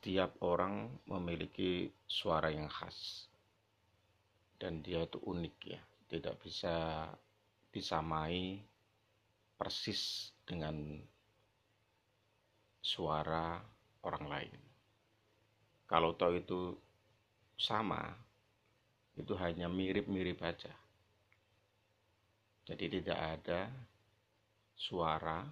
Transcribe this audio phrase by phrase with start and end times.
[0.00, 3.28] setiap orang memiliki suara yang khas.
[4.56, 5.76] Dan dia itu unik ya.
[6.08, 7.04] Tidak bisa
[7.68, 8.64] disamai
[9.60, 10.96] persis dengan
[12.80, 13.60] suara
[14.00, 14.60] orang lain.
[15.84, 16.72] Kalau tahu itu
[17.60, 18.00] sama
[19.20, 20.72] itu hanya mirip-mirip aja.
[22.64, 23.68] Jadi tidak ada
[24.72, 25.44] suara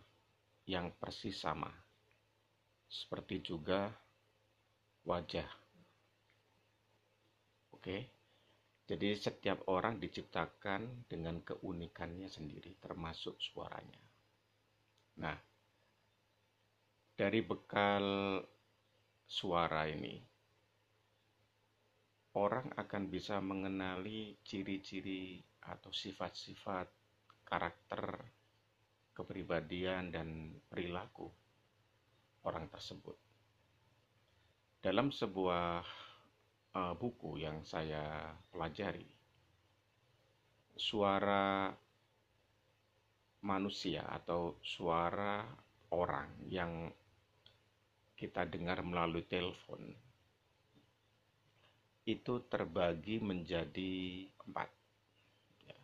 [0.65, 1.69] yang persis sama.
[2.89, 4.08] Seperti juga
[5.09, 5.49] wajah.
[7.73, 7.99] Oke.
[8.89, 14.01] Jadi setiap orang diciptakan dengan keunikannya sendiri termasuk suaranya.
[15.21, 15.37] Nah,
[17.13, 18.05] dari bekal
[19.29, 20.17] suara ini
[22.41, 25.37] orang akan bisa mengenali ciri-ciri
[25.69, 26.89] atau sifat-sifat
[27.45, 28.05] karakter
[29.13, 31.29] kepribadian dan perilaku
[32.49, 33.28] orang tersebut
[34.79, 35.83] dalam sebuah
[36.79, 39.07] uh, buku yang saya pelajari,
[40.79, 41.75] suara
[43.43, 45.43] manusia atau suara
[45.91, 46.91] orang yang
[48.19, 49.95] kita dengar melalui telepon
[52.09, 54.71] itu terbagi menjadi empat.
[55.69, 55.79] Ya.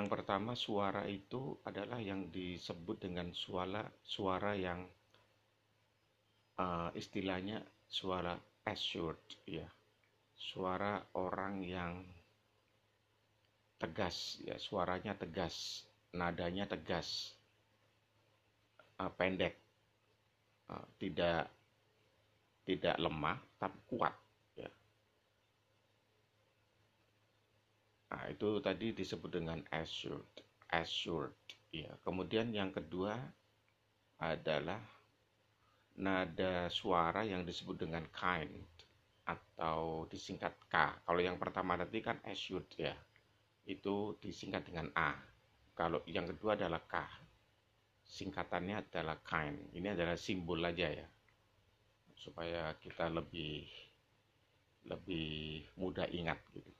[0.00, 4.88] Yang pertama suara itu adalah yang disebut dengan suara suara yang
[6.58, 8.36] uh, istilahnya suara
[8.66, 9.66] assured ya.
[10.34, 12.02] Suara orang yang
[13.78, 14.58] tegas ya.
[14.58, 17.32] Suaranya tegas nadanya tegas
[19.00, 19.56] uh, pendek
[20.68, 21.48] uh, tidak
[22.62, 24.14] tidak lemah tapi kuat
[24.54, 24.70] ya.
[28.12, 30.28] Nah itu tadi disebut dengan assured
[30.70, 31.34] assured
[31.72, 31.90] ya.
[32.04, 33.18] Kemudian yang kedua
[34.22, 34.78] adalah
[35.98, 38.50] nada suara yang disebut dengan kind
[39.28, 41.04] atau disingkat K.
[41.04, 42.94] Kalau yang pertama tadi kan assured ya,
[43.68, 45.14] itu disingkat dengan A.
[45.72, 46.96] Kalau yang kedua adalah K,
[48.02, 49.72] singkatannya adalah kind.
[49.72, 51.06] Ini adalah simbol aja ya,
[52.16, 53.68] supaya kita lebih
[54.90, 56.72] lebih mudah ingat gitu.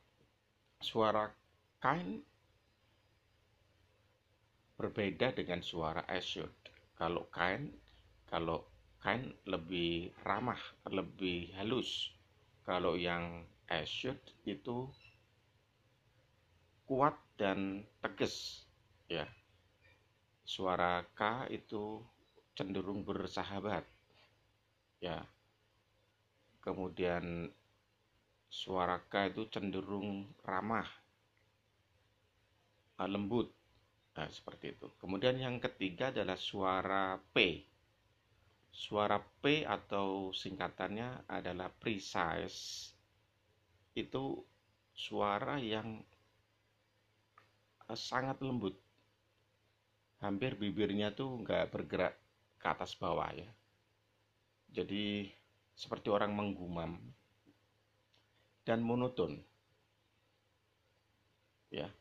[0.83, 1.31] Suara
[1.79, 2.19] kind
[4.75, 6.51] berbeda dengan suara assured.
[6.99, 7.71] Kalau kind,
[8.27, 8.72] kalau
[9.03, 12.15] kan lebih ramah, lebih halus.
[12.63, 14.87] Kalau yang assured itu
[16.87, 18.63] kuat dan tegas,
[19.11, 19.27] ya.
[20.47, 21.99] Suara K itu
[22.55, 23.83] cenderung bersahabat,
[25.03, 25.27] ya.
[26.63, 27.51] Kemudian
[28.47, 30.87] suara K itu cenderung ramah,
[33.03, 33.51] lembut,
[34.15, 34.87] nah, seperti itu.
[35.03, 37.67] Kemudian yang ketiga adalah suara P
[38.73, 42.89] Suara P atau singkatannya adalah precise.
[43.93, 44.41] Itu
[44.97, 46.01] suara yang
[47.87, 48.73] eh, sangat lembut.
[50.25, 52.15] Hampir bibirnya tuh nggak bergerak
[52.57, 53.51] ke atas bawah ya.
[54.73, 55.29] Jadi
[55.77, 56.97] seperti orang menggumam
[58.65, 59.43] dan monoton.
[61.69, 61.93] Ya.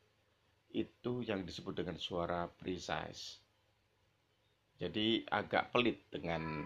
[0.71, 3.43] Itu yang disebut dengan suara precise.
[4.81, 6.65] Jadi agak pelit dengan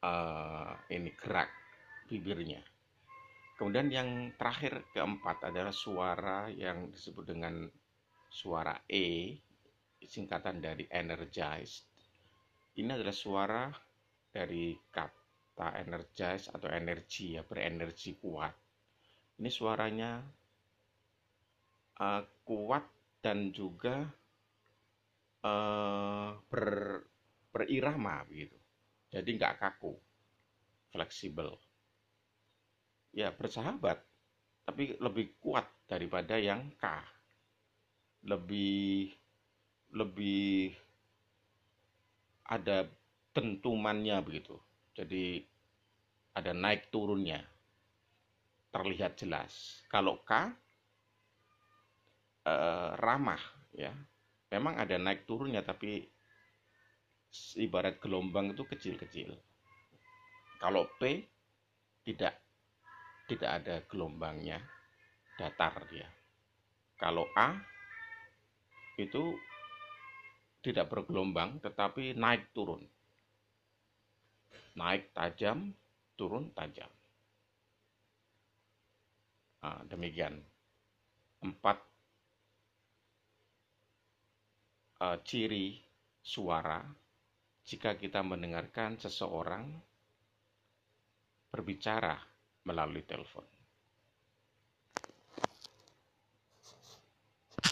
[0.00, 1.52] uh, ini gerak
[2.08, 2.64] bibirnya.
[3.60, 4.08] Kemudian yang
[4.40, 7.68] terakhir keempat adalah suara yang disebut dengan
[8.32, 9.36] suara E,
[10.00, 11.84] singkatan dari energized.
[12.76, 13.64] Ini adalah suara
[14.32, 18.52] dari kata energize atau energi ya, berenergi kuat.
[19.36, 20.20] Ini suaranya
[22.00, 22.84] uh, kuat
[23.20, 24.04] dan juga
[25.44, 26.72] uh, ber
[27.56, 28.52] berirama begitu.
[29.08, 29.96] Jadi nggak kaku,
[30.92, 31.56] fleksibel.
[33.16, 33.96] Ya bersahabat,
[34.68, 36.84] tapi lebih kuat daripada yang K.
[38.28, 39.08] Lebih
[39.96, 40.76] lebih
[42.44, 42.84] ada
[43.32, 44.60] tentumannya begitu.
[44.92, 45.40] Jadi
[46.36, 47.40] ada naik turunnya.
[48.68, 49.80] Terlihat jelas.
[49.88, 50.52] Kalau K
[52.44, 53.40] eh, ramah
[53.72, 53.96] ya.
[54.52, 56.04] Memang ada naik turunnya tapi
[57.56, 59.34] ibarat gelombang itu kecil-kecil.
[60.56, 61.26] Kalau P
[62.06, 62.38] tidak
[63.26, 64.62] tidak ada gelombangnya,
[65.36, 66.06] datar dia.
[66.96, 67.58] Kalau A
[68.96, 69.36] itu
[70.64, 72.82] tidak bergelombang tetapi naik turun.
[74.76, 75.70] Naik tajam,
[76.16, 76.88] turun tajam.
[79.62, 80.38] Nah, demikian.
[81.42, 81.78] Empat
[85.02, 85.78] uh, ciri
[86.22, 86.82] suara
[87.66, 89.66] jika kita mendengarkan seseorang
[91.50, 92.14] berbicara
[92.62, 93.55] melalui telepon.